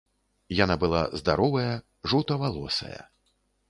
[0.59, 1.69] Яна была здаровая,
[2.13, 3.01] жоўтавалосая.